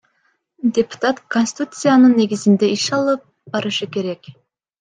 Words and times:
Депутат 0.77 1.19
Конституциянын 1.35 2.17
негизинде 2.21 2.71
иш 2.79 2.89
алып 3.01 3.29
барышы 3.55 3.93
керек. 3.99 4.33